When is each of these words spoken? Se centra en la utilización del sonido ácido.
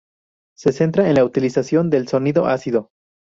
Se 0.57 0.71
centra 0.71 1.07
en 1.09 1.13
la 1.13 1.23
utilización 1.23 1.91
del 1.91 2.07
sonido 2.07 2.47
ácido. 2.47 2.89